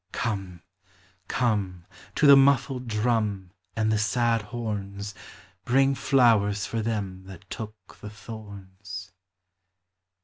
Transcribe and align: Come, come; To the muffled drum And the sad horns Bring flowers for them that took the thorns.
Come, 0.13 0.63
come; 1.27 1.85
To 2.15 2.25
the 2.25 2.35
muffled 2.35 2.87
drum 2.87 3.51
And 3.75 3.91
the 3.91 3.99
sad 3.99 4.41
horns 4.41 5.13
Bring 5.63 5.93
flowers 5.93 6.65
for 6.65 6.81
them 6.81 7.25
that 7.27 7.47
took 7.51 7.99
the 7.99 8.09
thorns. 8.09 9.11